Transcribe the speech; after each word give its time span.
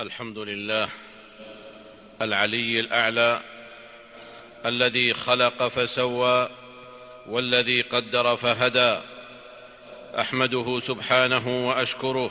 الحمد 0.00 0.38
لله 0.38 0.88
العلي 2.22 2.80
الأعلى 2.80 3.42
الذي 4.66 5.14
خلق 5.14 5.68
فسوى 5.68 6.48
والذي 7.28 7.80
قدر 7.80 8.36
فهدى. 8.36 9.00
أحمده 10.18 10.80
سبحانه 10.80 11.68
وأشكره 11.68 12.30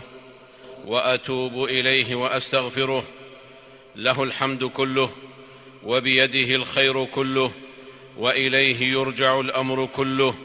وأتوب 0.85 1.63
إليه 1.63 2.15
وأستغفره. 2.15 3.03
له 3.95 4.23
الحمد 4.23 4.63
كله 4.63 5.09
وبيده 5.83 6.55
الخير 6.55 7.05
كله 7.05 7.51
وإليه 8.17 8.93
يرجع 8.93 9.39
الأمر 9.39 9.85
كله. 9.85 10.35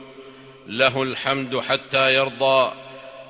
له 0.66 1.02
الحمد 1.02 1.60
حتى 1.60 2.14
يرضى 2.14 2.72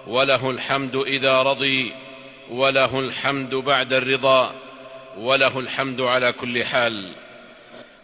وله 0.06 0.50
الحمد 0.50 0.96
إذا 0.96 1.42
رضي. 1.42 2.07
وله 2.50 3.00
الحمد 3.00 3.54
بعد 3.54 3.92
الرضا 3.92 4.54
وله 5.16 5.58
الحمد 5.58 6.00
على 6.00 6.32
كل 6.32 6.64
حال. 6.64 7.12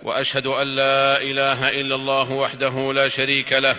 وأشهد 0.02 0.46
أن 0.46 0.66
لا 0.66 1.20
إله 1.23 1.68
إلا 1.68 1.95
الله 1.95 2.32
وحده 2.32 2.92
لا 2.92 3.09
شريك 3.09 3.52
له 3.52 3.77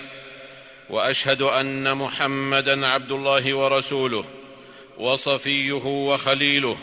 وأشهد 0.89 1.41
أن 1.41 1.97
محمدا 1.97 2.87
عبد 2.87 3.11
الله 3.11 3.53
ورسوله 3.53 4.25
وصفيه 4.97 5.85
وخليله 5.85 6.77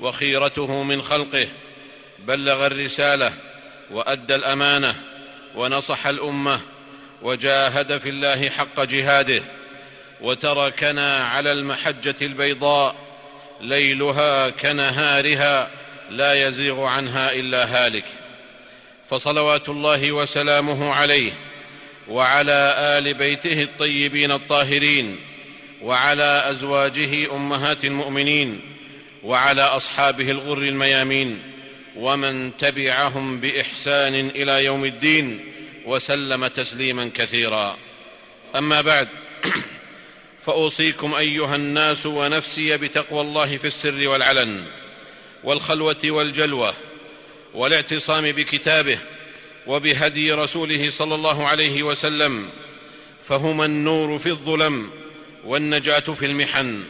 وخيرته 0.00 0.82
من 0.82 1.02
خلقه. 1.02 1.48
بلغ 2.18 2.66
الرسالة 2.66 3.32
وأدى 3.90 4.34
الأمانة 4.34 4.94
ونصح 5.54 6.06
الأمة 6.06 6.60
وجاهد 7.22 7.98
في 7.98 8.08
الله 8.08 8.50
حق 8.50 8.84
جهاده 8.84 9.42
وتركنا 10.20 11.16
على 11.16 11.52
المحجة 11.52 12.14
البيضاء 12.22 13.03
ليلها 13.60 14.50
كنهارها 14.50 15.70
لا 16.10 16.48
يزيغ 16.48 16.84
عنها 16.84 17.32
إلا 17.32 17.64
هالك. 17.64 18.04
فصلوات 19.10 19.68
الله 19.68 20.12
وسلامه 20.12 20.92
عليه 20.92 21.32
وعلى 22.08 22.74
آل 22.78 23.14
بيته 23.14 23.62
الطيبين 23.62 24.32
الطاهرين 24.32 25.20
وعلى 25.82 26.42
أزواجه 26.50 27.36
أمهات 27.36 27.84
المؤمنين 27.84 28.60
وعلى 29.22 29.62
أصحابه 29.62 30.30
الغر 30.30 30.58
الميامين 30.58 31.42
ومن 31.96 32.56
تبعهم 32.56 33.40
بإحسان 33.40 34.14
إلى 34.14 34.64
يوم 34.64 34.84
الدين 34.84 35.52
وسلم 35.86 36.46
تسليما 36.46 37.10
كثيرا. 37.14 37.76
أما 38.56 38.80
بعد 38.80 39.08
فأوصيكم 40.46 41.14
أيها 41.14 41.56
الناس 41.56 42.06
ونفسي 42.06 42.76
بتقوى 42.76 43.20
الله 43.20 43.56
في 43.56 43.66
السر 43.66 44.08
والعلن 44.08 44.64
والخلوة 45.44 45.96
والجلوة 46.04 46.74
والاعتصام 47.54 48.32
بكتابه 48.32 48.98
وبهدي 49.66 50.32
رسوله 50.32 50.90
صلى 50.90 51.14
الله 51.14 51.48
عليه 51.48 51.82
وسلم 51.82 52.50
فهما 53.22 53.64
النور 53.64 54.18
في 54.18 54.28
الظلم 54.28 54.90
والنجاة 55.44 55.98
في 55.98 56.26
المحن 56.26 56.84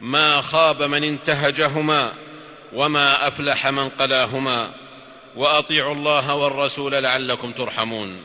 ما 0.00 0.40
خاب 0.40 0.82
من 0.82 1.04
انتهجهما 1.04 2.14
وما 2.72 3.28
أفلح 3.28 3.66
من 3.66 3.88
قلاهما 3.88 4.74
وأطيعوا 5.36 5.94
الله 5.94 6.34
والرسول 6.34 6.92
لعلكم 6.92 7.52
ترحمون 7.52 8.24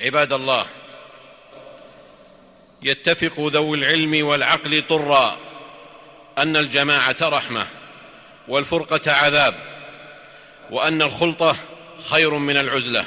عباد 0.00 0.32
الله 0.32 0.66
يتفق 2.84 3.40
ذوي 3.40 3.78
العلم 3.78 4.26
والعقل 4.26 4.82
طرا 4.88 5.38
أن 6.38 6.56
الجماعة 6.56 7.16
رحمة 7.22 7.66
والفرقة 8.48 9.12
عذاب 9.12 9.54
وأن 10.70 11.02
الخلطة 11.02 11.56
خير 12.10 12.34
من 12.34 12.56
العزلة 12.56 13.04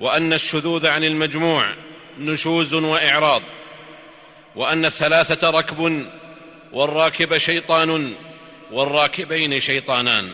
وأن 0.00 0.32
الشذوذ 0.32 0.86
عن 0.86 1.04
المجموع 1.04 1.74
نشوز 2.18 2.74
وإعراض 2.74 3.42
وأن 4.56 4.84
الثلاثة 4.84 5.50
ركب 5.50 6.06
والراكب 6.72 7.38
شيطان 7.38 8.14
والراكبين 8.70 9.60
شيطانان 9.60 10.30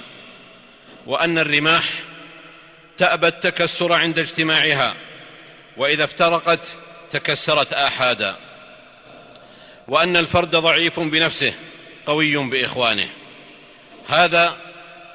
وأن 1.06 1.38
الرماح 1.38 1.84
تأبى 2.98 3.26
التكسر 3.26 3.92
عند 3.92 4.18
اجتماعها 4.18 4.94
وإذا 5.76 6.04
افترقت 6.04 6.76
تكسرت 7.10 7.72
آحادا. 7.72 8.36
وأن 9.88 10.16
الفرد 10.16 10.50
ضعيف 10.50 11.00
بنفسه 11.00 11.54
قوي 12.06 12.36
بإخوانه. 12.36 13.08
هذا 14.08 14.56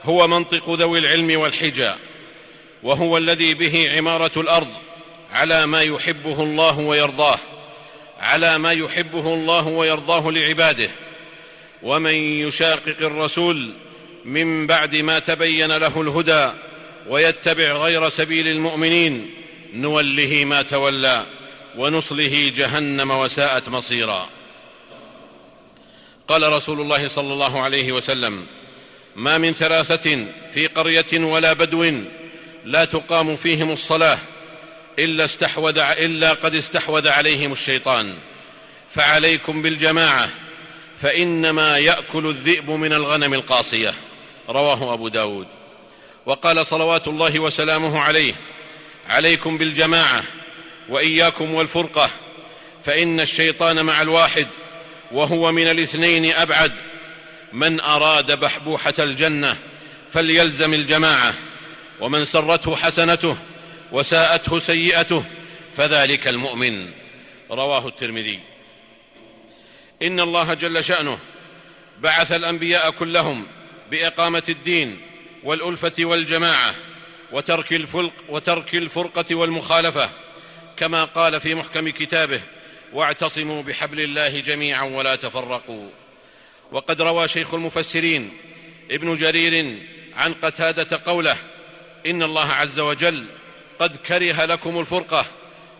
هو 0.03 0.28
منطق 0.28 0.69
ذوي 0.69 1.00
العلم 1.00 1.40
والحجى 1.40 1.91
وهو 2.84 3.18
الذي 3.18 3.53
به 3.53 3.91
عمارة 3.97 4.31
الأرض 4.38 4.68
على 5.31 5.66
ما 5.66 5.81
يحبه 5.81 6.44
الله 6.44 6.80
ويرضاه 6.80 7.40
على 8.19 8.57
ما 8.57 8.72
يحبه 8.72 9.34
الله 9.34 9.68
ويرضاه 9.68 10.31
لعباده. 10.31 10.90
ومن 11.84 12.13
يشاقق 12.13 12.97
الرسول 13.01 13.74
من 14.25 14.68
بعد 14.68 14.96
ما 14.96 15.19
تبين 15.19 15.78
له 15.78 16.01
الهدى 16.01 16.53
ويتبع 17.07 17.72
غير 17.72 18.09
سبيل 18.09 18.47
المؤمنين 18.47 19.34
نوله 19.74 20.46
ما 20.46 20.62
تولى. 20.62 21.25
ونصله 21.78 22.52
جهنم 22.56 23.12
وساءت 23.12 23.70
مصيرا. 23.70 24.30
قال 26.28 26.54
رسول 26.54 26.82
الله 26.82 27.08
صلى 27.08 27.34
الله 27.34 27.62
عليه 27.62 27.92
وسلم 27.92 28.48
ما 29.16 29.38
من 29.38 29.54
ثلاثة 29.54 30.28
في 30.54 30.68
قرية 30.68 31.26
ولا 31.26 31.54
بدو 31.54 32.02
لا 32.66 32.86
تقام 32.86 33.36
فيهم 33.36 33.72
الصلاة 33.72 34.20
إلا 35.00 35.26
استحوذ 35.26 35.78
إلا 35.78 36.34
قد 36.34 36.56
استحوذ 36.56 37.08
عليهم 37.08 37.52
الشيطان. 37.52 38.18
فعليكم 38.90 39.62
بالجماعة 39.62 40.30
فإنما 40.98 41.78
يأكل 41.78 42.28
الذئب 42.28 42.70
من 42.70 42.94
الغنم 42.94 43.34
القاصية. 43.34 43.94
رواه 44.50 44.94
أبو 44.94 45.08
داود. 45.08 45.48
وقال 46.26 46.66
صلوات 46.66 47.08
الله 47.08 47.40
وسلامه 47.40 48.00
عليه 48.00 48.34
عليكم 49.10 49.58
بالجماعة 49.58 50.24
وإياكم 50.91 51.53
والفرقة 51.53 52.09
فإن 52.84 53.19
الشيطان 53.19 53.85
مع 53.85 54.02
الواحد 54.02 54.47
وهو 55.12 55.52
من 55.52 55.68
الاثنين 55.68 56.35
أبعد. 56.35 56.74
من 57.53 57.79
أراد 57.79 58.40
بحبوحة 58.40 58.94
الجنة 59.00 59.57
فليلزم 60.09 60.74
الجماعة 60.74 61.34
ومن 62.01 62.25
سرته 62.25 62.75
حسنته 62.75 63.38
وساءته 63.91 64.59
سيئته 64.59 65.24
فذلك 65.78 66.28
المؤمن. 66.28 66.90
رواه 67.51 67.88
الترمذي. 67.88 68.40
إن 70.01 70.19
الله 70.19 70.53
جل 70.53 70.84
شأنه 70.84 71.18
بعث 72.00 72.31
الأنبياء 72.31 72.90
كلهم 72.90 73.47
بإقامة 73.91 74.44
الدين 74.50 75.01
والألفة 75.44 75.94
والجماعة 76.00 76.75
وترك 77.31 77.85
وترك 78.30 78.75
الفرقة 78.75 79.35
والمخالفة 79.35 80.09
كما 80.81 81.03
قال 81.03 81.40
في 81.42 81.56
محكم 81.56 81.90
كتابه 81.90 82.42
واعتصموا 82.94 83.64
بحبل 83.64 84.00
الله 84.00 84.40
جميعا 84.40 84.84
ولا 84.84 85.16
تفرقوا 85.16 85.90
وقد 86.72 87.02
روى 87.02 87.28
شيخ 87.28 87.53
المفسرين 87.53 88.38
ابن 88.92 89.14
جرير 89.14 89.78
عن 90.16 90.34
قتادة 90.34 91.02
قوله 91.06 91.38
إن 92.06 92.24
الله 92.24 92.52
عز 92.52 92.80
وجل 92.80 93.28
قد 93.80 93.96
كره 93.96 94.46
لكم 94.46 94.80
الفرقة 94.80 95.25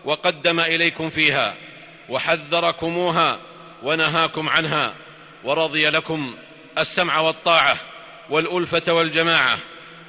وقدم 0.04 0.60
إليكم 0.60 1.10
فيها 1.10 1.56
وحذركموها 2.08 3.40
ونهاكم 3.82 4.48
عنها 4.48 4.94
ورضي 5.44 5.86
لكم 5.90 6.34
السمع 6.78 7.20
والطاعة 7.20 7.76
والألفة 8.30 8.92
والجماعة 8.92 9.58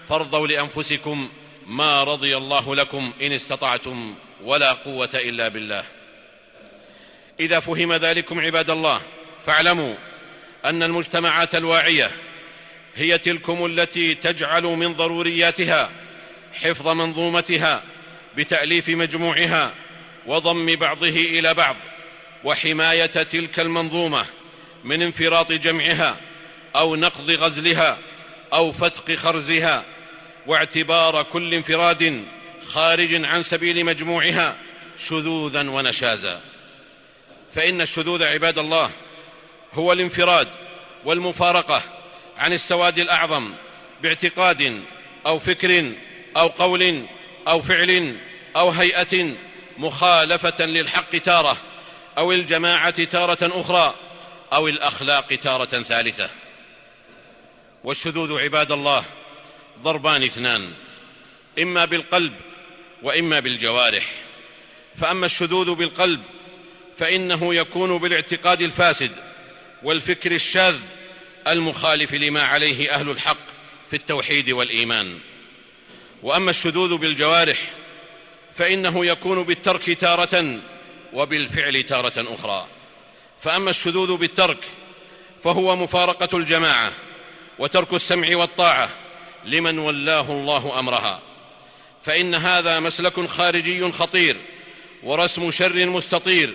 فارضوا 0.10 0.48
لأنفسكم 0.48 1.30
ما 1.68 2.04
رضي 2.04 2.38
الله 2.38 2.75
لكم 2.75 3.12
إن 3.22 3.31
استطعتم 3.31 4.16
ولا 4.44 4.72
قوة 4.72 5.10
إلا 5.16 5.48
بالله. 5.48 5.84
إذا 7.40 7.60
فهم 7.60 7.94
ذلكم 7.94 8.40
عباد 8.40 8.69
الله 8.69 9.01
فاعلموا 9.45 9.95
أن 10.66 10.84
المجتمعات 10.84 11.56
الواعية 11.56 12.12
هي 12.95 13.18
تلكم 13.18 13.66
التي 13.66 14.16
تجعل 14.16 14.63
من 14.63 14.94
ضرورياتها 14.94 15.92
حفظ 16.54 16.88
منظومتها 16.88 17.84
بتأليف 18.38 18.90
مجموعها 18.90 19.74
وضم 20.25 20.75
بعضه 20.75 21.07
إلى 21.07 21.54
بعض 21.54 21.75
وحماية 22.44 23.06
تلك 23.06 23.60
المنظومة 23.60 24.25
من 24.84 25.01
انفراط 25.01 25.51
جمعها 25.51 26.18
أو 26.75 26.95
نقض 26.95 27.31
غزلها 27.31 27.98
أو 28.54 28.72
فتق 28.72 29.13
خرزها 29.16 29.86
واعتبار 30.48 31.24
كل 31.24 31.54
انفراد 31.54 32.25
خارج 32.68 33.25
عن 33.25 33.42
سبيل 33.42 33.86
مجموعها 33.86 34.57
شذوذا 34.98 35.69
ونشازا 35.69 36.42
فإن 37.51 37.81
الشذوذ 37.81 38.24
عباد 38.24 38.60
الله 38.60 38.89
هو 39.74 39.94
الانفراد 39.94 40.48
والمفارقة 41.06 41.81
عن 42.38 42.54
السواد 42.54 43.00
الأعظم 43.00 43.54
باعتقاد 44.01 44.83
أو 45.25 45.39
فكر 45.39 45.94
أو 46.38 46.48
قول 46.48 47.06
أو 47.48 47.62
فعل 47.62 48.19
أو 48.56 48.69
هيئة 48.69 49.36
مخالفة 49.77 50.66
للحق 50.66 51.09
تارة 51.09 51.57
أو 52.18 52.31
الجماعة 52.31 53.04
تارة 53.04 53.38
أخرى 53.42 53.95
أو 54.54 54.68
الأخلاق 54.68 55.27
تارة 55.27 55.66
ثالثة. 55.66 56.30
والشذوذ 57.83 58.44
عباد 58.44 58.71
الله 58.71 59.04
ضربان 59.81 60.24
اثنان 60.24 60.74
إما 61.62 61.86
بالقلب 61.86 62.33
وإما 63.04 63.40
بالجوارح. 63.40 64.06
فأما 64.96 65.26
الشذوذ 65.26 65.76
بالقلب 65.76 66.22
فإنه 66.98 67.56
يكون 67.56 67.98
بالاعتقاد 67.98 68.62
الفاسد 68.62 69.12
والفكر 69.84 70.32
الشاذ 70.32 70.80
المخالف 71.48 72.14
لما 72.14 72.42
عليه 72.44 72.96
أهل 72.96 73.10
الحق 73.10 73.48
في 73.90 73.96
التوحيد 73.96 74.52
والإيمان. 74.52 75.20
وأما 76.24 76.50
الشذوذ 76.50 76.98
بالجوارح 76.98 77.58
فإنه 78.54 79.06
يكون 79.06 79.44
بالترك 79.44 79.90
تارة 79.90 80.60
وبالفعل 81.14 81.84
تارة 81.84 82.34
أخرى. 82.34 82.68
فأما 83.42 83.70
الشذوذ 83.70 84.18
بالترك 84.18 84.66
فهو 85.44 85.76
مفارقة 85.76 86.38
الجماعة 86.38 86.92
وترك 87.60 87.94
السمع 87.94 88.36
والطاعة 88.36 88.90
لمن 89.46 89.80
ولاه 89.80 90.32
الله 90.32 90.80
أمرها. 90.80 91.22
فإن 92.06 92.36
هذا 92.36 92.80
مسلك 92.80 93.26
خارجي 93.26 93.92
خطير 93.92 94.36
ورسم 95.04 95.52
شر 95.52 95.86
مستطير. 95.86 96.54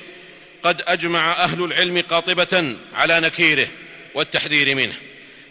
قد 0.63 0.83
أجمع 0.87 1.33
أهل 1.33 1.65
العلم 1.65 2.01
قاطبة 2.01 2.77
على 2.95 3.21
نكيره 3.21 3.69
والتحذير 4.15 4.75
منه 4.75 4.95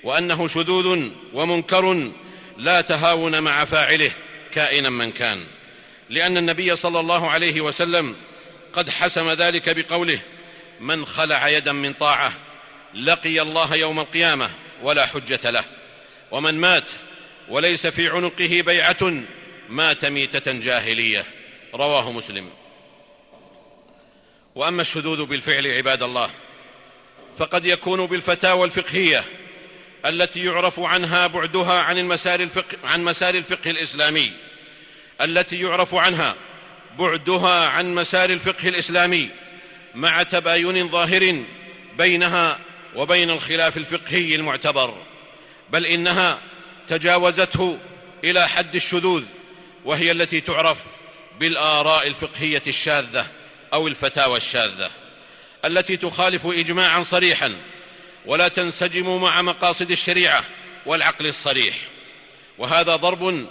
وأنه 0.04 0.48
شذوذ 0.48 1.10
ومنكر 1.34 2.12
لا 2.58 2.82
تهاون 2.82 3.44
مع 3.44 3.66
فاعله 3.66 4.12
كائنا 4.52 4.90
من 4.90 5.12
كان. 5.12 5.44
لأن 6.10 6.38
النبي 6.38 6.76
صلى 6.76 7.00
الله 7.00 7.30
عليه 7.30 7.62
وسلم 7.62 8.16
قد 8.74 8.90
حسم 8.90 9.30
ذلك 9.30 9.70
بقوله 9.78 10.20
من 10.80 11.06
خلع 11.06 11.50
يدا 11.50 11.72
من 11.72 11.94
طاعة 11.94 12.34
لقي 12.94 13.42
الله 13.42 13.76
يوم 13.76 14.00
القيامة 14.00 14.50
ولا 14.84 15.06
حجة 15.06 15.50
له 15.50 15.64
ومن 16.32 16.56
مات 16.56 16.90
وليس 17.50 17.88
في 17.88 18.10
عنقه 18.10 18.62
بيعة 18.62 19.24
مات 19.70 20.06
ميتة 20.06 20.52
جاهلية. 20.52 21.26
رواه 21.76 22.12
مسلم. 22.12 22.50
وأما 24.56 24.82
الشذوذ 24.82 25.26
بالفعل 25.26 25.68
عباد 25.68 26.04
الله 26.04 26.30
فقد 27.38 27.66
يكون 27.66 28.06
بالفتاوى 28.06 28.66
الفقهية 28.66 29.24
التي 30.06 30.46
يعرف 30.46 30.80
عنها 30.80 31.28
بعدها 31.28 31.82
عن 31.82 31.98
المسار 31.98 32.40
الفقه 32.40 32.78
عن 32.84 33.04
مسار 33.04 33.36
الفقه 33.36 33.72
الإسلامي. 33.72 34.34
التي 35.22 35.62
يعرف 35.62 35.96
عنها 35.96 36.36
بعدها 37.00 37.68
عن 37.68 37.96
مسار 37.96 38.30
الفقه 38.30 38.70
الإسلامي 38.70 39.30
مع 39.96 40.24
تباين 40.24 40.90
ظاهر 40.90 41.44
بينها 41.98 42.60
وبين 42.96 43.30
الخلاف 43.30 43.78
الفقهي 43.78 44.36
المعتبر. 44.36 44.98
بل 45.70 45.86
إنها 45.86 46.42
تجاوزته 46.88 47.80
إلى 48.24 48.48
حد 48.48 48.76
الشذوذ 48.76 49.24
وهي 49.88 50.12
التي 50.12 50.42
تعرف 50.42 50.78
بالآراء 51.40 52.08
الفقهية 52.08 52.62
الشاذة 52.68 53.28
أو 53.74 53.88
الفتاوى 53.88 54.38
الشاذة 54.38 54.92
التي 55.66 55.98
تخالف 55.98 56.46
اجماعا 56.46 57.04
صريحا 57.04 57.56
ولا 58.26 58.48
تنسجم 58.48 59.22
مع 59.22 59.42
مقاصد 59.42 59.92
الشريعة 59.92 60.44
والعقل 60.86 61.28
الصريح. 61.28 61.76
وهذا 62.58 62.96
ضرب 62.96 63.48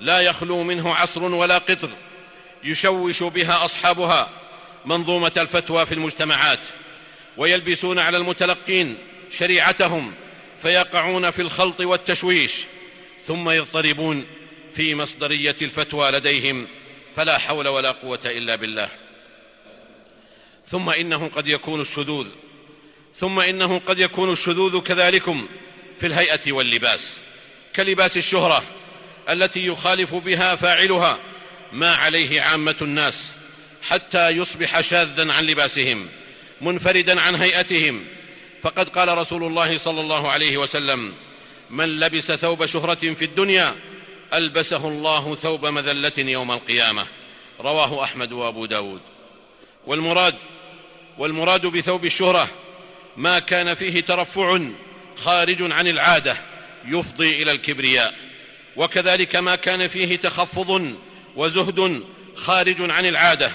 لا 0.00 0.20
يخلو 0.20 0.62
منه 0.62 0.94
عصر 0.94 1.22
ولا 1.22 1.58
قطر 1.58 1.90
يشوش 2.64 3.22
بها 3.22 3.64
أصحابها 3.64 4.30
منظومة 4.84 5.32
الفتوى 5.36 5.86
في 5.86 5.94
المجتمعات 5.94 6.66
ويلبسون 7.36 7.98
على 7.98 8.16
المتلقين 8.16 8.98
شريعتهم 9.30 10.14
فيقعون 10.62 11.30
في 11.30 11.42
الخلط 11.42 11.80
والتشويش 11.80 12.64
ثم 13.26 13.50
يضطربون 13.50 14.37
في 14.78 14.94
مصدرية 14.94 15.56
الفتوى 15.62 16.10
لديهم 16.10 16.66
فلا 17.16 17.38
حول 17.38 17.68
ولا 17.68 17.90
قوة 17.90 18.20
إلا 18.24 18.56
بالله. 18.56 18.88
ثم 20.66 20.90
انه 20.90 21.28
قد 21.28 21.48
يكون 21.48 21.80
الشذوذ 21.80 22.26
ثم 23.14 23.40
انه 23.40 23.78
قد 23.78 23.98
يكون 23.98 24.32
الشذوذ 24.32 24.80
كذلكم 24.80 25.48
في 26.00 26.06
الهيئة 26.06 26.52
واللباس 26.52 27.18
كلباس 27.76 28.16
الشهرة 28.16 28.62
التي 29.30 29.66
يخالف 29.66 30.14
بها 30.14 30.54
فاعلها 30.54 31.18
ما 31.72 31.94
عليه 31.94 32.40
عامة 32.40 32.76
الناس 32.82 33.32
حتى 33.82 34.28
يصبح 34.28 34.80
شاذا 34.80 35.32
عن 35.32 35.44
لباسهم 35.44 36.08
منفردا 36.60 37.20
عن 37.20 37.34
هيئتهم. 37.34 38.04
فقد 38.60 38.88
قال 38.88 39.18
رسول 39.18 39.44
الله 39.44 39.76
صلى 39.76 40.00
الله 40.00 40.30
عليه 40.30 40.56
وسلم 40.56 41.14
من 41.70 42.00
لبس 42.00 42.32
ثوب 42.32 42.66
شهرة 42.66 43.14
في 43.14 43.24
الدنيا 43.24 43.76
ألبسه 44.34 44.88
الله 44.88 45.34
ثوب 45.34 45.66
مذلة 45.66 46.12
يوم 46.18 46.52
القيامة. 46.52 47.06
رواه 47.60 48.04
أحمد 48.04 48.32
وأبو 48.32 48.66
داود. 48.66 49.00
والمراد 49.86 50.34
والمراد 51.18 51.66
بثوب 51.66 52.04
الشهرة 52.04 52.48
ما 53.16 53.38
كان 53.38 53.74
فيه 53.74 54.00
ترفع 54.00 54.60
خارج 55.16 55.72
عن 55.72 55.88
العادة 55.88 56.36
يفضي 56.84 57.42
إلى 57.42 57.52
الكبرياء. 57.52 58.14
وكذلك 58.76 59.36
ما 59.36 59.56
كان 59.56 59.88
فيه 59.88 60.16
تخفض 60.16 60.94
وزهد 61.36 62.02
خارج 62.36 62.90
عن 62.90 63.06
العادة 63.06 63.52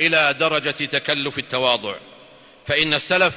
إلى 0.00 0.34
درجة 0.40 0.70
تكلف 0.70 1.38
التواضع. 1.38 1.94
فإن 2.66 2.94
السلف 2.94 3.36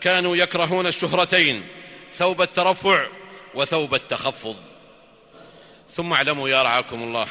كانوا 0.00 0.36
يكرهون 0.36 0.86
الشهرتين 0.86 1.66
ثوب 2.14 2.42
الترفع 2.42 3.06
وثوب 3.54 3.94
التخفض. 3.94 4.56
ثم 5.90 6.12
اعلموا 6.12 6.48
يا 6.48 6.62
رعاكم 6.62 7.02
الله 7.02 7.28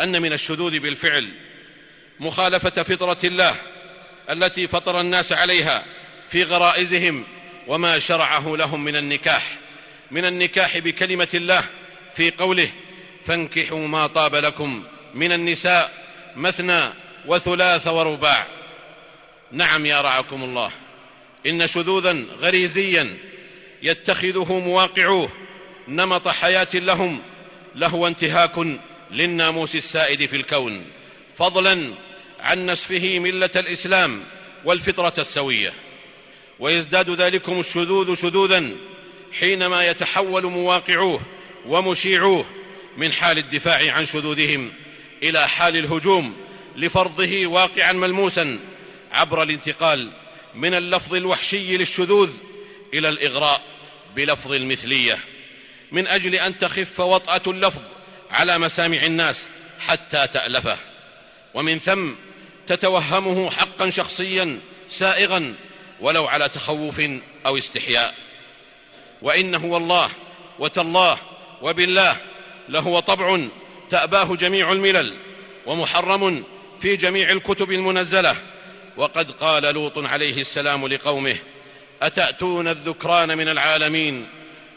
أن 0.00 0.22
من 0.22 0.32
الشذوذ 0.32 0.78
بالفعل 0.78 1.32
مخالفة 2.20 2.82
فطرة 2.82 3.18
الله 3.24 3.54
التي 4.30 4.66
فطر 4.66 5.00
الناس 5.00 5.32
عليها 5.32 5.84
في 6.28 6.42
غرائزهم 6.42 7.24
وما 7.68 7.98
شرعه 7.98 8.56
لهم 8.56 8.84
من 8.84 8.96
النكاح 8.96 9.58
من 10.10 10.24
النكاح 10.24 10.78
بكلمة 10.78 11.28
الله 11.34 11.64
في 12.14 12.30
قوله 12.30 12.70
فانكحوا 13.24 13.86
ما 13.86 14.06
طاب 14.06 14.34
لكم 14.34 14.84
من 15.14 15.32
النساء 15.32 15.92
مثنى 16.36 16.80
وثلاث 17.26 17.86
ورباع 17.86 18.46
نعم 19.52 19.86
يا 19.86 20.00
رعاكم 20.00 20.44
الله 20.44 20.70
إن 21.46 21.66
شذوذا 21.66 22.26
غريزيا 22.40 23.18
يتخذه 23.82 24.58
مواقعوه 24.58 25.30
نمط 25.88 26.28
حياة 26.28 26.68
لهم 26.74 27.22
لهو 27.74 28.06
انتهاك 28.06 28.78
للناموس 29.10 29.76
السائد 29.76 30.26
في 30.26 30.36
الكون 30.36 30.86
فضلا 31.36 31.94
عن 32.40 32.66
نسفه 32.66 33.18
ملة 33.18 33.50
الإسلام 33.56 34.24
والفطرة 34.64 35.14
السوية. 35.18 35.72
ويزداد 36.58 37.10
ذلكم 37.10 37.60
الشذوذ 37.60 38.14
شذوذا 38.14 38.70
حينما 39.32 39.86
يتحول 39.86 40.46
مواقعوه 40.46 41.20
ومشيعوه 41.66 42.46
من 42.96 43.12
حال 43.12 43.38
الدفاع 43.38 43.92
عن 43.92 44.04
شذوذهم 44.04 44.72
إلى 45.22 45.48
حال 45.48 45.76
الهجوم 45.76 46.36
لفرضه 46.76 47.46
واقعا 47.46 47.92
ملموسا 47.92 48.60
عبر 49.12 49.42
الانتقال 49.42 50.10
من 50.54 50.74
اللفظ 50.74 51.14
الوحشي 51.14 51.76
للشذوذ 51.76 52.30
إلى 52.94 53.08
الإغراء 53.08 53.62
بلفظ 54.16 54.52
المثلية. 54.52 55.18
من 55.92 56.06
أجل 56.06 56.34
أن 56.34 56.58
تخف 56.58 57.00
وطأة 57.00 57.42
اللفظ 57.46 57.82
على 58.30 58.58
مسامع 58.58 59.02
الناس 59.02 59.48
حتى 59.80 60.26
تألفه. 60.26 60.76
ومن 61.54 61.78
ثم 61.78 62.10
تتوهمه 62.66 63.50
حقا 63.50 63.90
شخصيا 63.90 64.60
سائغا 64.88 65.54
ولو 66.00 66.26
على 66.26 66.48
تخوف 66.48 67.00
أو 67.46 67.58
استحياء. 67.58 68.14
وانه 69.22 69.64
والله 69.64 70.10
وتالله 70.58 71.18
وبالله 71.62 72.16
لهو 72.68 73.00
طبع 73.00 73.40
تأباه 73.90 74.36
جميع 74.36 74.72
الملل 74.72 75.16
ومحرم 75.66 76.44
في 76.80 76.96
جميع 76.96 77.30
الكتب 77.30 77.72
المنزلة. 77.72 78.36
وقد 78.96 79.30
قال 79.30 79.62
لوط 79.62 79.98
عليه 79.98 80.40
السلام 80.40 80.86
لقومه 80.86 81.36
أتأتون 82.02 82.68
الذكران 82.68 83.38
من 83.38 83.48
العالمين 83.48 84.28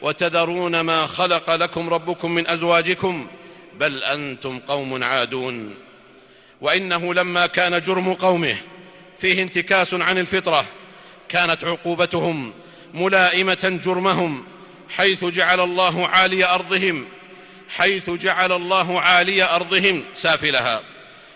وتذرون 0.04 0.80
ما 0.80 1.08
خلق 1.08 1.56
لكم 1.56 1.90
ربكم 1.90 2.32
من 2.32 2.48
أزواجكم 2.48 3.28
بل 3.80 4.04
أنتم 4.04 4.60
قوم 4.60 5.04
عادون. 5.04 5.76
وإنه 6.62 7.14
لما 7.14 7.46
كان 7.46 7.82
جرم 7.82 8.14
قومه 8.14 8.56
فيه 9.20 9.42
انتكاس 9.42 9.94
عن 9.94 10.18
الفطرة 10.18 10.66
كانت 11.30 11.64
عقوبتهم 11.64 12.54
ملائمة 12.94 13.80
جرمهم 13.86 14.46
حيث 14.90 15.26
جعل 15.26 15.60
الله 15.60 16.08
عالي 16.08 16.46
أرضهم 16.46 17.06
حيث 17.70 18.10
جعل 18.10 18.52
الله 18.52 19.02
عالي 19.02 19.44
أرضهم 19.44 20.06
سافلها 20.14 20.82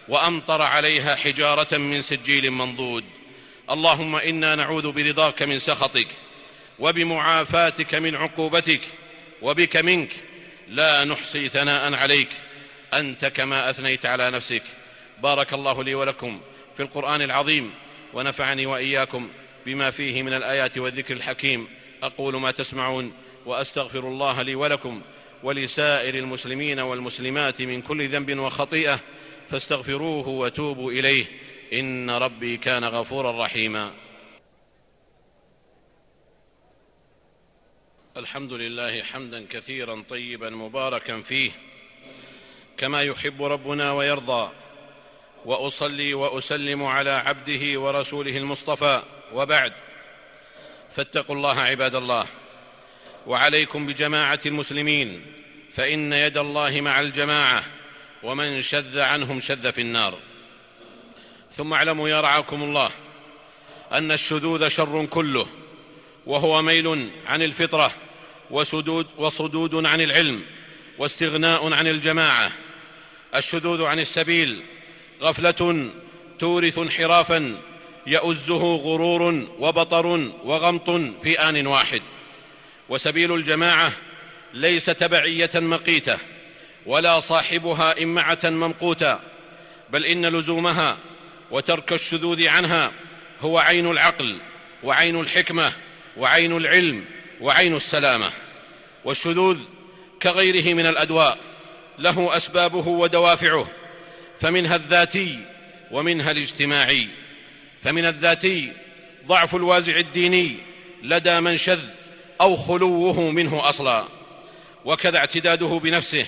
وأمطر 0.08 0.62
عليها 0.62 1.16
حجارة 1.16 1.78
من 1.78 2.02
سجيل 2.02 2.52
منضود. 2.52 3.04
اللهم 3.72 4.16
إنا 4.16 4.56
نعوذ 4.56 4.92
برضاك 4.92 5.44
من 5.44 5.60
سخطك 5.60 6.08
وبمعافاتك 6.80 7.96
من 7.96 8.16
عقوبتك 8.16 8.82
وبك 9.42 9.78
منك 9.78 10.14
لا 10.68 11.04
نحصي 11.04 11.50
ثناء 11.50 11.94
عليك. 11.94 12.30
أنت 12.94 13.26
كما 13.26 13.70
أثنيت 13.70 14.06
على 14.06 14.32
نفسك. 14.32 14.64
بارك 15.24 15.54
الله 15.54 15.84
لي 15.84 15.96
ولكم 15.96 16.42
في 16.76 16.84
القرآن 16.84 17.22
العظيم 17.22 17.74
ونفعني 18.14 18.66
وإياكم 18.66 19.30
بما 19.66 19.92
فيه 19.92 20.24
من 20.24 20.34
الآيات 20.34 20.78
والذكر 20.78 21.14
الحكيم. 21.14 21.68
أقول 22.04 22.36
ما 22.36 22.52
تسمعون 22.52 23.14
وأستغفر 23.46 24.00
الله 24.00 24.42
لي 24.42 24.56
ولكم 24.56 25.02
ولسائر 25.44 26.16
المسلمين 26.16 26.80
والمسلمات 26.80 27.62
من 27.62 27.82
كل 27.82 28.10
ذنب 28.10 28.40
وخطيئة 28.40 29.00
فاستغفروه 29.50 30.28
وتوبوا 30.28 30.92
إليه. 30.92 31.26
إن 31.74 32.10
ربي 32.10 32.58
كان 32.58 32.84
غفورا 32.84 33.46
رحيما. 33.46 33.92
الحمد 38.18 38.54
لله 38.54 39.04
حمدا 39.04 39.46
كثيرا 39.50 40.04
طيبا 40.10 40.50
مباركا 40.50 41.22
فيه 41.22 41.52
كما 42.78 43.02
يحب 43.02 43.44
ربنا 43.44 43.92
ويرضى 43.92 44.52
وأصلي 45.46 46.14
وأسلم 46.14 46.84
على 46.84 47.10
عبده 47.10 47.80
ورسوله 47.80 48.38
المصطفى 48.38 49.04
وبعد 49.34 49.74
فاتقوا 50.92 51.36
الله 51.36 51.60
عباد 51.60 51.96
الله 51.96 52.26
وعليكم 53.28 53.86
بجماعة 53.86 54.40
المسلمين 54.46 55.26
فإن 55.72 56.14
يد 56.14 56.38
الله 56.38 56.82
مع 56.82 57.00
الجماعة 57.00 57.64
ومن 58.24 58.62
شذ 58.62 59.00
عنهم 59.00 59.40
شذ 59.40 59.72
في 59.72 59.82
النار. 59.82 60.18
ثم 61.52 61.74
اعلموا 61.74 62.10
يا 62.10 62.22
رعاكم 62.22 62.64
الله 62.64 62.92
أن 63.92 64.12
الشذوذ 64.12 64.68
شر 64.68 65.06
كله 65.06 65.48
وهو 66.26 66.62
ميل 66.62 67.12
عن 67.26 67.42
الفطرة 67.42 67.92
وسدود 68.52 69.08
وصدود 69.18 69.86
عن 69.86 70.02
العلم 70.02 70.42
واستغناء 71.00 71.74
عن 71.74 71.88
الجماعة. 71.88 72.52
الشذوذ 73.36 73.84
عن 73.84 74.00
السبيل 74.00 74.64
غفلة 75.22 75.90
تورث 76.40 76.78
انحرافا 76.78 77.62
يؤزه 78.08 78.76
غرور 78.76 79.48
وبطر 79.60 80.32
وغمط 80.44 80.90
في 81.24 81.40
آن 81.40 81.68
واحد. 81.68 82.02
وسبيل 82.90 83.34
الجماعة 83.34 83.92
ليس 84.54 84.86
تبعية 84.86 85.50
مقيتة 85.56 86.18
ولا 86.86 87.20
صاحبها 87.20 88.04
إمعة 88.04 88.40
ممقوتا 88.44 89.22
بل 89.90 90.06
إن 90.06 90.26
لزومها 90.26 90.98
وترك 91.52 91.94
الشذوذ 91.94 92.48
عنها 92.48 92.92
هو 93.42 93.58
عين 93.60 93.92
العقل 93.92 94.38
وعين 94.84 95.20
الحكمة 95.20 95.72
وعين 96.18 96.58
العلم. 96.58 97.06
وعين 97.42 97.76
السلامة 97.76 98.32
والشذوذ 99.06 99.58
كغيره 100.22 100.74
من 100.74 100.86
الأدواء 100.86 101.38
له 102.00 102.38
أسبابه 102.38 102.88
ودوافعه 102.88 103.68
فمنها 104.40 104.76
الذاتي 104.76 105.40
ومنها 105.92 106.32
الاجتماعي 106.32 107.08
فمن 107.82 108.06
الذاتي 108.06 108.74
ضعف 109.26 109.56
الوازع 109.56 109.98
الديني 109.98 110.58
لدى 111.04 111.40
من 111.40 111.58
شذ 111.58 111.80
أو 112.42 112.56
خلوه 112.56 113.32
منه 113.32 113.70
أصلا 113.70 114.08
وكذا 114.86 115.18
اعتداده 115.18 115.80
بنفسه 115.84 116.26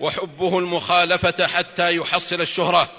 وحبه 0.00 0.58
المخالفة 0.58 1.46
حتى 1.46 1.96
يحصل 1.96 2.40
الشهرة 2.40 2.90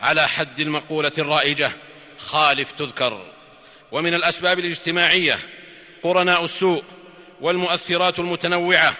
على 0.00 0.28
حد 0.28 0.60
المقولة 0.60 1.12
الرائجة 1.18 1.70
خالف 2.18 2.72
تذكر 2.72 3.26
ومن 3.92 4.14
الأسباب 4.14 4.58
الاجتماعية 4.58 5.38
قرناء 6.06 6.44
السوء 6.44 6.82
والمؤثرات 7.40 8.18
المتنوعة 8.18 8.96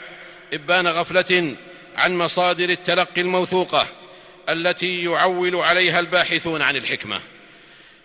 إبان 0.53 0.89
غفلة 0.89 1.57
عن 1.97 2.19
مصادر 2.19 2.69
التلقي 2.69 3.21
الموثوقة 3.21 3.87
التي 4.49 5.05
يعول 5.05 5.57
عليها 5.57 6.01
الباحثون 6.01 6.63
عن 6.63 6.77
الحكمة. 6.77 7.21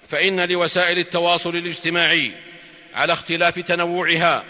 فإن 0.07 0.49
لوسائل 0.49 0.99
التواصل 0.99 1.55
الاجتماعي 1.55 2.31
على 2.93 3.13
اختلاف 3.13 3.59
تنوعها 3.59 4.43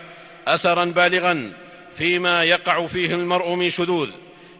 اثرا 0.47 0.85
بالغا 0.85 1.53
فيما 1.97 2.43
يقع 2.43 2.87
فيه 2.87 3.15
المرء 3.15 3.53
من 3.53 3.69
شذوذ 3.69 4.09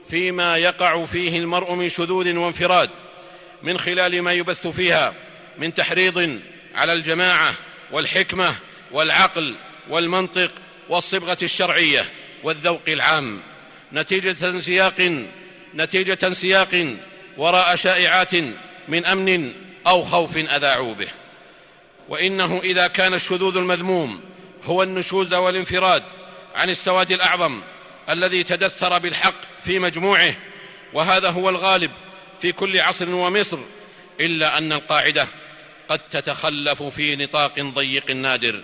فيما 0.10 0.58
يقع 0.58 1.06
فيه 1.06 1.40
المرء 1.40 1.74
من 1.74 1.90
شذوذ 1.90 2.38
وانفراد 2.38 2.90
من 3.64 3.78
خلال 3.78 4.22
ما 4.22 4.34
يبث 4.34 4.68
فيها 4.68 5.14
من 5.58 5.74
تحريض 5.74 6.40
على 6.76 6.94
الجماعة 6.94 7.54
والحكمة 7.92 8.56
والعقل 8.92 9.56
والمنطق 9.90 10.52
والصبغة 10.90 11.38
الشرعية 11.42 12.06
والذوق 12.44 12.82
العام. 12.88 13.42
نتيجة 13.94 14.60
سياق 14.60 15.26
نتيجة 15.76 16.34
سياق 16.34 16.98
وراء 17.38 17.76
شائعات 17.76 18.36
من 18.88 19.06
أمن 19.06 19.54
أو 19.88 20.02
خوف 20.02 20.38
أذاعوا 20.38 20.94
به. 20.94 21.10
وإنه 22.10 22.62
إذا 22.64 22.88
كان 22.88 23.14
الشذوذ 23.14 23.58
المذموم 23.58 24.22
هو 24.64 24.84
النشوز 24.84 25.34
والانفراد 25.34 26.04
عن 26.56 26.70
السواد 26.70 27.12
الأعظم 27.12 27.62
الذي 28.10 28.44
تدثر 28.44 28.98
بالحق 28.98 29.42
في 29.62 29.80
مجموعه 29.80 30.36
وهذا 30.94 31.30
هو 31.30 31.50
الغالب 31.50 31.92
في 32.42 32.52
كل 32.52 32.80
عصر 32.80 33.10
ومصر 33.10 33.60
إلا 34.20 34.58
أن 34.58 34.74
القاعدة 34.74 35.28
قد 35.88 36.00
تتخلف 36.00 36.84
في 36.84 37.16
نطاق 37.16 37.60
ضيق 37.60 38.12
نادر. 38.12 38.64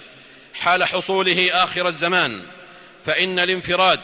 حال 0.59 0.83
حصوله 0.83 1.63
آخر 1.63 1.87
الزمان 1.87 2.45
فإن 3.05 3.39
الانفراد 3.39 3.99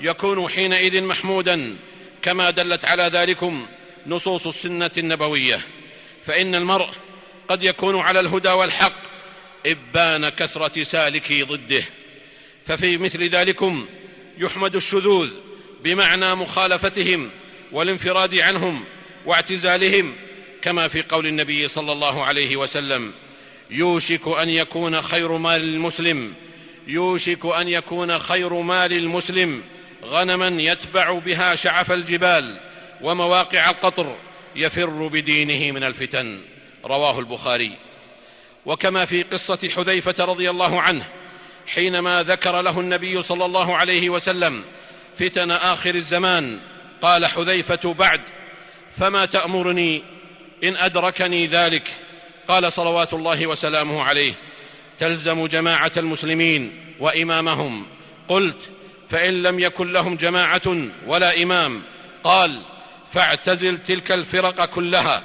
يكون 0.00 0.48
حينئذ 0.48 1.02
محمودا 1.02 1.78
كما 2.22 2.50
دلت 2.50 2.84
على 2.84 3.02
ذلكم 3.02 3.66
نصوص 4.06 4.46
السنة 4.46 4.90
النبوية. 4.98 5.60
فإن 6.26 6.54
المرء 6.54 6.88
قد 7.48 7.62
يكون 7.62 8.00
على 8.00 8.20
الهدى 8.20 8.48
والحق 8.48 9.02
إبان 9.66 10.28
كثرة 10.28 10.82
سالكي 10.82 11.42
ضده. 11.42 11.84
ففي 12.66 12.98
مثل 12.98 13.28
ذلكم 13.28 13.86
يحمد 14.38 14.76
الشذوذ 14.76 15.30
بمعنى 15.84 16.34
مخالفتهم 16.34 17.30
والانفراد 17.72 18.34
عنهم 18.34 18.84
واعتزالهم 19.26 20.14
كما 20.62 20.88
في 20.88 21.02
قول 21.02 21.26
النبي 21.26 21.68
صلى 21.68 21.92
الله 21.92 22.24
عليه 22.24 22.56
وسلم 22.56 23.12
يوشك 23.72 24.28
أن 24.28 24.48
يكون 24.48 25.02
خير 25.02 25.36
مال 25.36 25.62
المسلم. 25.62 26.34
يوشك 26.86 27.46
أن 27.46 27.68
يكون 27.68 28.18
خير 28.18 28.54
مال 28.54 28.92
المسلم. 28.92 29.62
غنما 30.04 30.62
يتبع 30.62 31.18
بها 31.18 31.54
شعف 31.54 31.92
الجبال 31.92 32.60
ومواقع 33.02 33.70
القطر 33.70 34.16
يفر 34.56 35.08
بدينه 35.08 35.72
من 35.72 35.84
الفتن. 35.84 36.40
رواه 36.84 37.18
البخاري. 37.18 37.72
وكما 38.66 39.04
في 39.04 39.22
قصة 39.22 39.70
حذيفة 39.76 40.24
رضي 40.24 40.50
الله 40.50 40.80
عنه 40.80 41.04
حينما 41.66 42.22
ذكر 42.22 42.60
له 42.60 42.80
النبي 42.80 43.22
صلى 43.22 43.44
الله 43.44 43.76
عليه 43.76 44.10
وسلم 44.10 44.64
فتن 45.18 45.50
آخر 45.50 45.94
الزمان 45.94 46.60
قال 47.02 47.26
حذيفة 47.26 47.94
بعد 47.94 48.20
فما 48.90 49.24
تأمرني 49.24 50.02
إن 50.64 50.76
أدركني 50.76 51.46
ذلك؟ 51.46 51.88
قال 52.48 52.72
صلوات 52.72 53.14
الله 53.14 53.46
وسلامه 53.46 54.02
عليه 54.02 54.34
تلزم 54.98 55.46
جماعة 55.46 55.92
المسلمين 55.96 56.94
وإمامهم. 57.00 57.86
قلت 58.28 58.70
فإن 59.08 59.42
لم 59.42 59.60
يكن 59.60 59.92
لهم 59.92 60.16
جماعة 60.16 60.76
ولا 61.06 61.42
إمام 61.42 61.82
قال 62.24 62.62
فاعتزل 63.12 63.78
تلك 63.78 64.12
الفرق 64.12 64.64
كلها 64.64 65.24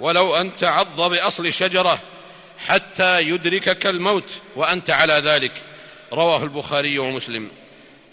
ولو 0.00 0.36
أن 0.36 0.56
تعض 0.56 1.10
بأصل 1.10 1.52
شجرة 1.52 2.00
حتى 2.66 3.20
يدركك 3.20 3.86
الموت 3.86 4.30
وأنت 4.56 4.90
على 4.90 5.12
ذلك. 5.14 5.52
رواه 6.12 6.42
البخاري 6.42 6.98
ومسلم. 6.98 7.48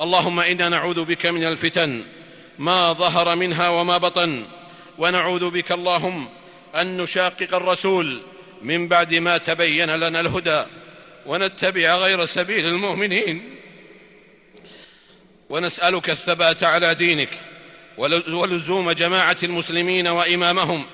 اللهم 0.01 0.39
إنا 0.39 0.69
نعوذ 0.69 1.05
بك 1.05 1.25
من 1.25 1.43
الفتن 1.43 2.05
ما 2.59 2.93
ظهر 2.93 3.35
منها 3.35 3.69
وما 3.69 3.97
بطن 3.97 4.45
ونعوذ 4.97 5.49
بك 5.49 5.71
اللهم 5.71 6.29
أن 6.75 6.97
نشاقق 6.97 7.55
الرسول 7.55 8.21
من 8.65 8.87
بعد 8.87 9.13
ما 9.13 9.37
تبين 9.37 9.89
لنا 9.89 10.19
الهدى 10.19 10.65
ونتبع 11.25 11.95
غير 11.95 12.25
سبيل 12.25 12.65
المؤمنين. 12.65 13.55
ونسألك 15.49 16.09
الثبات 16.09 16.63
على 16.63 16.95
دينك 16.95 17.29
ولزوم 17.97 18.91
جماعة 18.91 19.37
المسلمين 19.43 20.07
وإمامهم 20.07 20.85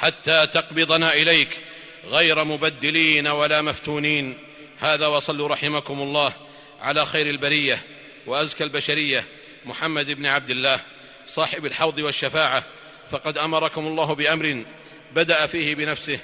حتى 0.00 0.46
تقبضنا 0.46 1.12
إليك 1.12 1.58
غير 2.04 2.44
مبدلين 2.44 3.26
ولا 3.26 3.62
مفتونين. 3.62 4.38
هذا 4.78 5.06
وصلوا 5.06 5.48
رحمكم 5.48 6.00
الله 6.02 6.32
على 6.80 7.06
خير 7.06 7.30
البرية 7.30 7.82
وأزكى 8.26 8.64
البشرية 8.64 9.24
محمد 9.64 10.10
بن 10.10 10.26
عبد 10.26 10.50
الله 10.50 10.80
صاحب 11.26 11.66
الحوض 11.66 11.98
والشفاعة. 11.98 12.64
فقد 13.10 13.38
أمركم 13.38 13.86
الله 13.86 14.14
بأمر 14.14 14.64
بدأ 15.14 15.46
فيه 15.46 15.74
بنفسه 15.74 16.18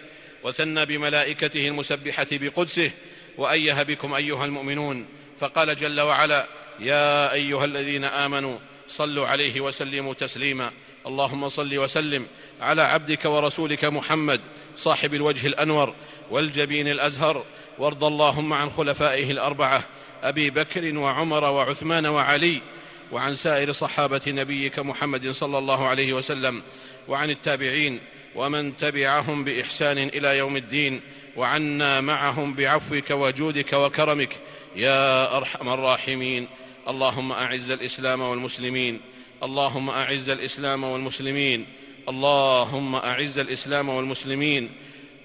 وثنى 0.45 0.87
بملائكته 0.87 1.69
المسبحة 1.69 2.27
بقدسه 2.33 2.91
وايه 3.39 3.83
بكم 3.83 4.15
أيها 4.15 4.45
المؤمنون 4.45 5.07
فقال 5.41 5.77
جل 5.77 6.01
وعلا 6.01 6.47
يا 6.81 7.33
أيها 7.33 7.65
الذين 7.65 8.05
آمنوا 8.05 8.59
صلوا 8.89 9.27
عليه 9.27 9.61
وسلموا 9.61 10.15
تسليما 10.15 10.71
اللهم 11.07 11.49
صل 11.49 11.79
وسلم 11.79 12.27
على 12.61 12.83
عبدك 12.83 13.25
ورسولك 13.25 13.85
محمد 13.85 14.41
صاحب 14.77 15.15
الوجه 15.15 15.47
الأنور 15.47 15.95
والجبين 16.31 16.89
الأزهر 16.89 17.45
وارض 17.79 18.05
اللهم 18.05 18.53
عن 18.53 18.71
خلفائه 18.71 19.31
الأربعة 19.31 19.85
أبي 20.23 20.51
بكر 20.51 20.99
وعمر 20.99 21.45
وعثمان 21.45 22.07
وعلي 22.07 22.61
وعن 23.13 23.35
سائر 23.35 23.73
صحابة 23.73 24.21
نبيك 24.27 24.79
محمد 24.79 25.31
صلى 25.31 25.59
الله 25.59 25.89
عليه 25.89 26.13
وسلم 26.13 26.63
وعن 27.09 27.31
التابعين 27.31 28.01
ومن 28.35 28.77
تبعهم 28.77 29.45
بإحسان 29.45 29.99
إلى 29.99 30.39
يوم 30.39 30.57
الدين 30.57 31.01
وعنا 31.37 32.01
معهم 32.01 32.55
بعفوك 32.55 33.11
وجودك 33.11 33.73
وكرمك 33.73 34.37
يا 34.77 35.37
أرحم 35.37 35.69
الراحمين. 35.69 36.49
اللهم 36.89 37.33
أعز 37.33 37.71
الإسلام 37.71 38.21
والمسلمين. 38.21 39.01
اللهم 39.43 39.91
أعز 39.91 40.31
الإسلام 40.31 40.85
والمسلمين. 40.85 41.67
اللهم 42.09 42.95
أعز 42.95 43.39
الإسلام 43.39 43.89
والمسلمين. 43.89 44.71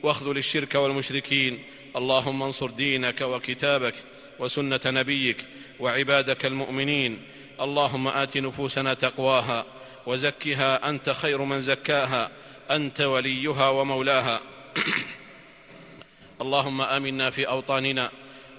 واخذل 0.04 0.38
الشرك 0.38 0.76
والمشركين. 0.76 1.64
اللهم 1.96 2.44
انصر 2.44 2.70
دينك 2.70 3.22
وكتابك 3.22 3.94
وسنة 4.40 4.80
نبيك 4.86 5.38
وعبادك 5.80 6.46
المؤمنين. 6.46 7.20
اللهم 7.62 8.08
آت 8.08 8.38
نفوسنا 8.38 8.94
تقواها 8.94 9.66
وزكها 10.06 10.90
أنت 10.90 11.10
خير 11.10 11.42
من 11.42 11.62
زكاها. 11.62 12.32
أنت 12.72 13.02
وليها 13.02 13.70
ومولاها. 13.70 14.42
اللهم 16.42 16.82
آمنا 16.82 17.30
في 17.30 17.48
أوطاننا 17.48 18.12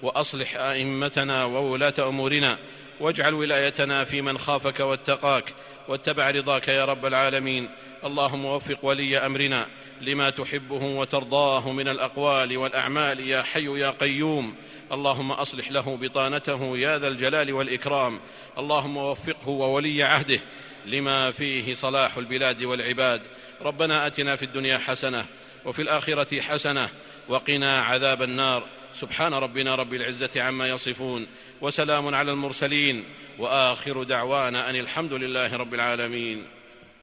وأصلح 0.03 0.55
أئمتنا 0.55 1.45
وولاة 1.45 1.93
أمورنا 1.99 2.57
واجعل 2.99 3.33
ولايتنا 3.33 4.03
في 4.03 4.21
من 4.21 4.37
خافك 4.37 4.79
واتقاك 4.79 5.53
واتبع 5.87 6.31
رضاك 6.31 6.67
يا 6.67 6.85
رب 6.85 7.05
العالمين. 7.05 7.69
اللهم 8.03 8.45
وفق 8.45 8.85
ولي 8.85 9.17
أمرنا 9.17 9.67
لما 10.01 10.29
تحبه 10.29 10.83
وترضاه 10.83 11.71
من 11.71 11.87
الأقوال 11.87 12.57
والأعمال 12.57 13.19
يا 13.19 13.41
حي 13.41 13.79
يا 13.79 13.89
قيوم. 13.89 14.55
اللهم 14.91 15.31
أصلح 15.31 15.71
له 15.71 15.97
بطانته 16.01 16.77
يا 16.77 16.99
ذا 16.99 17.07
الجلال 17.07 17.53
والإكرام. 17.53 18.19
اللهم 18.57 18.97
وفقه 18.97 19.49
وولي 19.49 20.03
عهده. 20.03 20.39
لما 20.85 21.31
فيه 21.31 21.73
صلاح 21.73 22.17
البلاد 22.17 22.63
والعباد. 22.63 23.21
ربنا 23.61 24.07
أتنا 24.07 24.35
في 24.35 24.45
الدنيا 24.45 24.77
حسنة 24.77 25.25
وفي 25.65 25.81
الآخرة 25.81 26.41
حسنة 26.41 26.89
وقنا 27.27 27.81
عذاب 27.81 28.21
النار. 28.21 28.63
سبحان 28.93 29.33
ربنا 29.33 29.75
رب 29.75 29.93
العزة 29.93 30.41
عما 30.41 30.69
يصفون 30.69 31.27
وسلام 31.61 32.15
على 32.15 32.31
المرسلين 32.31 33.03
وآخر 33.39 34.03
دعوانا 34.03 34.69
أن 34.69 34.75
الحمد 34.75 35.13
لله 35.13 35.57
رب 35.57 35.73
العالمين. 35.73 36.45